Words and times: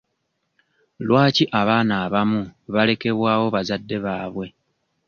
Lwaki 1.05 1.43
abaana 1.59 1.93
abamu 2.05 2.41
balekebwawo 2.73 3.45
bazadde 3.55 3.97
baabwe? 4.05 4.45